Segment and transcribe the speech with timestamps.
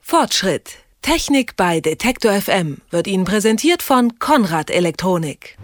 [0.00, 0.78] Fortschritt.
[1.02, 5.56] Technik bei Detektor FM wird Ihnen präsentiert von Konrad Elektronik.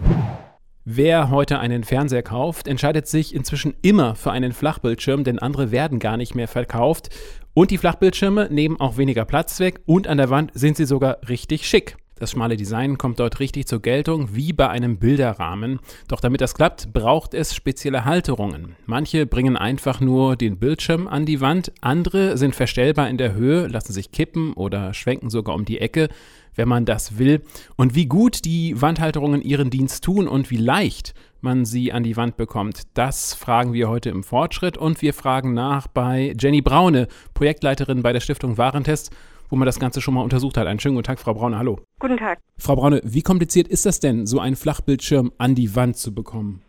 [0.83, 5.99] Wer heute einen Fernseher kauft, entscheidet sich inzwischen immer für einen Flachbildschirm, denn andere werden
[5.99, 7.09] gar nicht mehr verkauft.
[7.53, 11.17] Und die Flachbildschirme nehmen auch weniger Platz weg und an der Wand sind sie sogar
[11.27, 11.97] richtig schick.
[12.19, 15.79] Das schmale Design kommt dort richtig zur Geltung, wie bei einem Bilderrahmen.
[16.07, 18.75] Doch damit das klappt, braucht es spezielle Halterungen.
[18.87, 23.67] Manche bringen einfach nur den Bildschirm an die Wand, andere sind verstellbar in der Höhe,
[23.67, 26.09] lassen sich kippen oder schwenken sogar um die Ecke,
[26.55, 27.43] wenn man das will.
[27.75, 32.17] Und wie gut die Wandhalterungen ihren Dienst tun und wie leicht man sie an die
[32.17, 37.07] Wand bekommt, das fragen wir heute im Fortschritt und wir fragen nach bei Jenny Braune,
[37.35, 39.11] Projektleiterin bei der Stiftung Warentest
[39.49, 40.67] wo man das Ganze schon mal untersucht hat.
[40.67, 41.79] Einen schönen guten Tag, Frau Braune, hallo.
[41.99, 42.39] Guten Tag.
[42.57, 46.61] Frau Braune, wie kompliziert ist das denn, so einen Flachbildschirm an die Wand zu bekommen?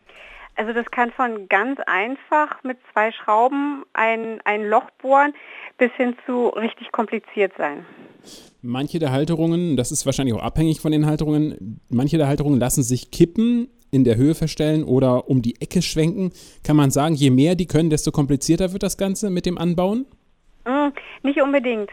[0.56, 5.32] Also das kann von ganz einfach mit zwei Schrauben ein, ein Loch bohren
[5.78, 7.86] bis hin zu richtig kompliziert sein.
[8.60, 12.82] Manche der Halterungen, das ist wahrscheinlich auch abhängig von den Halterungen, manche der Halterungen lassen
[12.82, 16.32] sich kippen, in der Höhe verstellen oder um die Ecke schwenken.
[16.64, 20.06] Kann man sagen, je mehr die können, desto komplizierter wird das Ganze mit dem Anbauen?
[20.66, 20.88] Mm,
[21.22, 21.90] nicht unbedingt.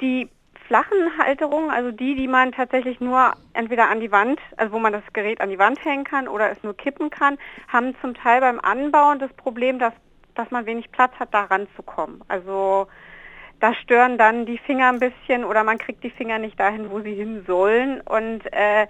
[0.00, 0.28] Die
[0.66, 4.92] flachen Halterungen, also die, die man tatsächlich nur entweder an die Wand, also wo man
[4.92, 7.38] das Gerät an die Wand hängen kann oder es nur kippen kann,
[7.68, 9.92] haben zum Teil beim Anbauen das Problem, dass,
[10.34, 12.22] dass man wenig Platz hat, da ranzukommen.
[12.28, 12.88] Also
[13.60, 17.00] da stören dann die Finger ein bisschen oder man kriegt die Finger nicht dahin, wo
[17.00, 18.00] sie hin sollen.
[18.02, 18.86] Und äh,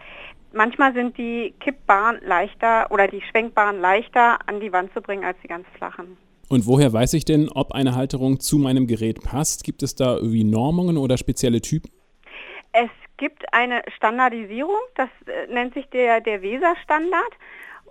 [0.53, 5.39] manchmal sind die kippbaren leichter oder die schwenkbaren leichter an die Wand zu bringen als
[5.43, 6.17] die ganz flachen.
[6.49, 9.65] Und woher weiß ich denn, ob eine Halterung zu meinem Gerät passt?
[9.65, 11.91] Gibt es da irgendwie Normungen oder spezielle Typen?
[12.73, 17.33] Es gibt eine Standardisierung, das äh, nennt sich der, der Weser-Standard.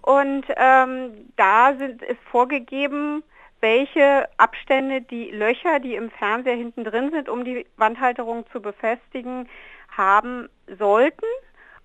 [0.02, 3.24] Und ähm, da sind, ist vorgegeben,
[3.60, 9.50] welche Abstände die Löcher, die im Fernseher hinten drin sind, um die Wandhalterung zu befestigen,
[9.90, 10.48] haben
[10.78, 11.26] sollten.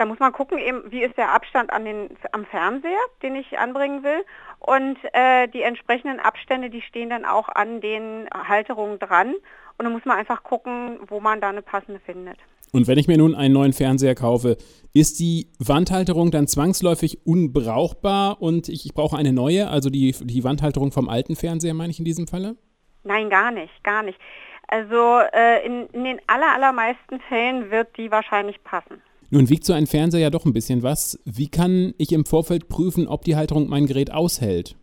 [0.00, 3.58] Da muss man gucken, eben, wie ist der Abstand an den, am Fernseher, den ich
[3.58, 4.24] anbringen will.
[4.58, 9.34] Und äh, die entsprechenden Abstände, die stehen dann auch an den Halterungen dran.
[9.76, 12.38] Und dann muss man einfach gucken, wo man da eine passende findet.
[12.72, 14.56] Und wenn ich mir nun einen neuen Fernseher kaufe,
[14.94, 20.44] ist die Wandhalterung dann zwangsläufig unbrauchbar und ich, ich brauche eine neue, also die, die
[20.44, 22.56] Wandhalterung vom alten Fernseher, meine ich in diesem Falle?
[23.04, 24.18] Nein, gar nicht, gar nicht.
[24.66, 29.02] Also äh, in, in den aller, allermeisten Fällen wird die wahrscheinlich passen.
[29.30, 31.18] Nun wiegt so ein Fernseher ja doch ein bisschen was.
[31.24, 34.76] Wie kann ich im Vorfeld prüfen, ob die Halterung mein Gerät aushält?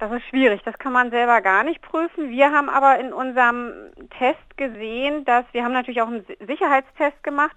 [0.00, 2.30] Das ist schwierig, das kann man selber gar nicht prüfen.
[2.30, 3.72] Wir haben aber in unserem
[4.18, 7.56] Test gesehen, dass wir haben natürlich auch einen Sicherheitstest gemacht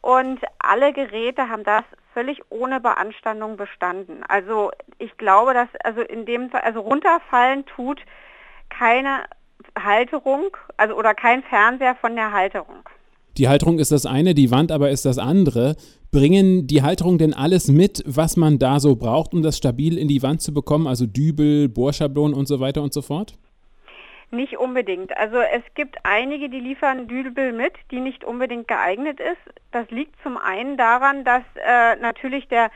[0.00, 4.22] und alle Geräte haben das völlig ohne Beanstandung bestanden.
[4.28, 8.00] Also ich glaube, dass also in dem Fall, also runterfallen tut
[8.68, 9.24] keine
[9.78, 12.88] Halterung, also oder kein Fernseher von der Halterung.
[13.36, 15.76] Die Halterung ist das eine, die Wand aber ist das andere.
[16.10, 20.08] Bringen die Halterung denn alles mit, was man da so braucht, um das stabil in
[20.08, 20.86] die Wand zu bekommen?
[20.86, 23.34] Also Dübel, Bohrschablonen und so weiter und so fort?
[24.32, 25.16] Nicht unbedingt.
[25.16, 29.54] Also es gibt einige, die liefern Dübel mit, die nicht unbedingt geeignet ist.
[29.72, 32.70] Das liegt zum einen daran, dass äh, natürlich der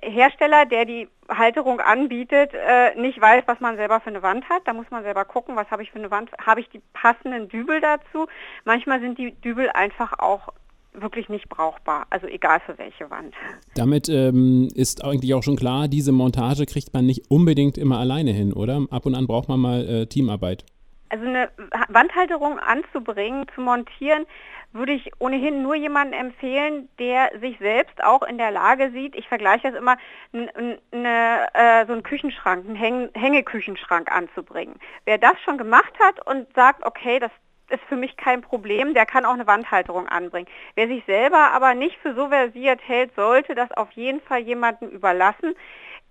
[0.00, 4.62] Hersteller, der die Halterung anbietet, äh, nicht weiß, was man selber für eine Wand hat.
[4.66, 7.48] Da muss man selber gucken, was habe ich für eine Wand, habe ich die passenden
[7.48, 8.26] Dübel dazu.
[8.64, 10.52] Manchmal sind die Dübel einfach auch
[10.94, 13.34] wirklich nicht brauchbar, also egal für welche Wand.
[13.74, 18.32] Damit ähm, ist eigentlich auch schon klar, diese Montage kriegt man nicht unbedingt immer alleine
[18.32, 18.86] hin, oder?
[18.90, 20.64] Ab und an braucht man mal äh, Teamarbeit.
[21.08, 21.50] Also eine
[21.88, 24.24] Wandhalterung anzubringen, zu montieren,
[24.72, 29.28] würde ich ohnehin nur jemanden empfehlen, der sich selbst auch in der Lage sieht, ich
[29.28, 29.96] vergleiche das immer,
[30.32, 34.76] eine, äh, so einen Küchenschrank, einen Häng Hängeküchenschrank anzubringen.
[35.04, 37.30] Wer das schon gemacht hat und sagt, okay, das
[37.68, 40.48] ist für mich kein Problem, der kann auch eine Wandhalterung anbringen.
[40.74, 44.90] Wer sich selber aber nicht für so versiert hält, sollte das auf jeden Fall jemandem
[44.90, 45.54] überlassen,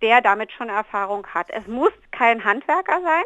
[0.01, 1.49] der damit schon Erfahrung hat.
[1.51, 3.23] Es muss kein Handwerker sein,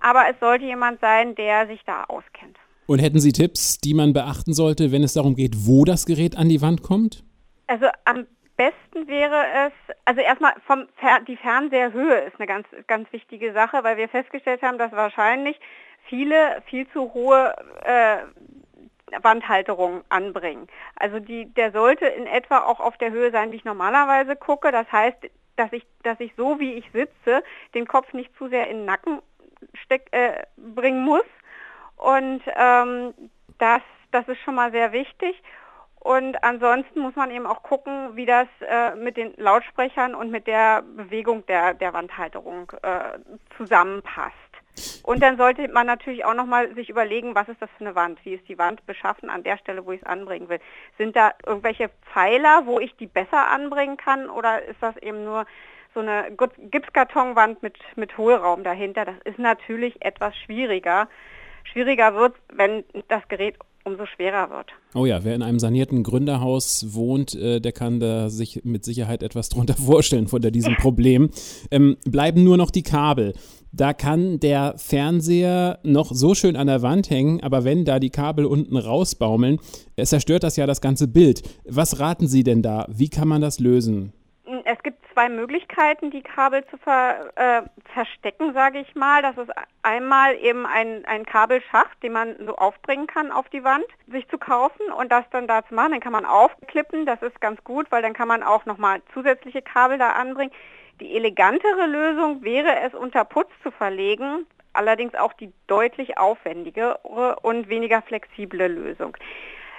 [0.00, 2.58] aber es sollte jemand sein, der sich da auskennt.
[2.86, 6.36] Und hätten Sie Tipps, die man beachten sollte, wenn es darum geht, wo das Gerät
[6.36, 7.24] an die Wand kommt?
[7.66, 8.26] Also am
[8.56, 13.82] besten wäre es, also erstmal vom Fer die Fernseherhöhe ist eine ganz, ganz wichtige Sache,
[13.82, 15.58] weil wir festgestellt haben, dass wahrscheinlich
[16.08, 18.18] viele viel zu hohe äh,
[19.22, 20.66] Wandhalterungen anbringen.
[20.96, 24.72] Also die, der sollte in etwa auch auf der Höhe sein, wie ich normalerweise gucke.
[24.72, 25.18] Das heißt,
[25.56, 27.42] dass ich, dass ich so wie ich sitze,
[27.74, 29.20] den Kopf nicht zu sehr in den Nacken
[29.84, 31.24] steck, äh, bringen muss.
[32.02, 33.14] Und ähm,
[33.58, 35.40] das, das ist schon mal sehr wichtig.
[36.00, 40.48] Und ansonsten muss man eben auch gucken, wie das äh, mit den Lautsprechern und mit
[40.48, 43.20] der Bewegung der, der Wandhalterung äh,
[43.56, 44.34] zusammenpasst.
[45.04, 48.18] Und dann sollte man natürlich auch nochmal sich überlegen, was ist das für eine Wand?
[48.24, 50.58] Wie ist die Wand beschaffen an der Stelle, wo ich es anbringen will?
[50.98, 55.46] Sind da irgendwelche Pfeiler, wo ich die besser anbringen kann oder ist das eben nur
[55.94, 59.04] so eine Gipskartonwand mit, mit Hohlraum dahinter?
[59.04, 61.06] Das ist natürlich etwas schwieriger.
[61.64, 64.66] Schwieriger wird, wenn das Gerät umso schwerer wird.
[64.94, 69.22] Oh ja, wer in einem sanierten Gründerhaus wohnt, äh, der kann da sich mit Sicherheit
[69.22, 71.30] etwas drunter vorstellen von diesem Problem.
[71.70, 73.34] Ähm, bleiben nur noch die Kabel.
[73.72, 78.10] Da kann der Fernseher noch so schön an der Wand hängen, aber wenn da die
[78.10, 79.58] Kabel unten rausbaumeln,
[80.02, 81.42] zerstört das ja das ganze Bild.
[81.64, 82.86] Was raten Sie denn da?
[82.90, 84.12] Wie kann man das lösen?
[85.12, 87.62] Zwei Möglichkeiten, die Kabel zu ver, äh,
[87.92, 89.20] verstecken, sage ich mal.
[89.20, 89.50] Das ist
[89.82, 94.38] einmal eben ein, ein Kabelschacht, den man so aufbringen kann auf die Wand, sich zu
[94.38, 95.92] kaufen und das dann da zu machen.
[95.92, 99.60] Dann kann man aufklippen, das ist ganz gut, weil dann kann man auch nochmal zusätzliche
[99.60, 100.52] Kabel da anbringen.
[101.00, 107.00] Die elegantere Lösung wäre es, unter Putz zu verlegen, allerdings auch die deutlich aufwendigere
[107.42, 109.16] und weniger flexible Lösung.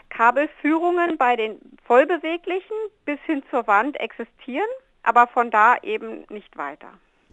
[0.09, 2.75] Kabelführungen bei den vollbeweglichen
[3.06, 4.68] bis hin zur Wand existieren,
[5.04, 6.88] aber von da eben nicht weiter.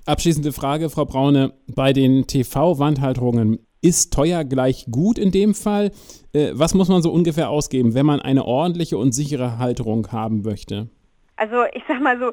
[0.06, 5.90] Abschließende Frage, Frau Braune, bei den TV-Wandhalterungen ist teuer gleich gut in dem Fall?
[6.32, 10.42] Äh, was muss man so ungefähr ausgeben, wenn man eine ordentliche und sichere Halterung haben
[10.42, 10.88] möchte?
[11.36, 12.32] Also ich sag mal so,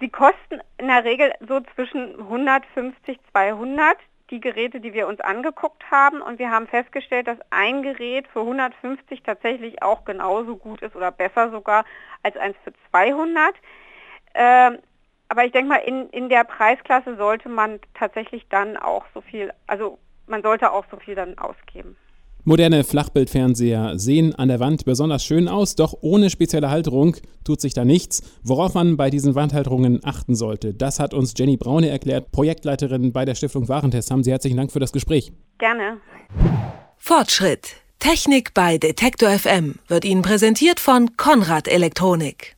[0.00, 3.96] sie kosten in der Regel so zwischen 150, 200
[4.30, 8.40] die Geräte, die wir uns angeguckt haben und wir haben festgestellt, dass ein Gerät für
[8.40, 11.84] 150 tatsächlich auch genauso gut ist oder besser sogar
[12.22, 13.54] als eins für 200.
[14.34, 14.78] Ähm,
[15.28, 19.52] aber ich denke mal, in, in der Preisklasse sollte man tatsächlich dann auch so viel,
[19.66, 21.96] also man sollte auch so viel dann ausgeben.
[22.46, 27.72] Moderne Flachbildfernseher sehen an der Wand besonders schön aus, doch ohne spezielle Halterung tut sich
[27.72, 28.22] da nichts.
[28.42, 33.24] Worauf man bei diesen Wandhalterungen achten sollte, das hat uns Jenny Braune erklärt, Projektleiterin bei
[33.24, 34.10] der Stiftung Warentest.
[34.10, 35.32] Haben Sie herzlichen Dank für das Gespräch.
[35.56, 36.00] Gerne.
[36.98, 37.76] Fortschritt.
[37.98, 42.56] Technik bei Detektor FM wird Ihnen präsentiert von Konrad Elektronik.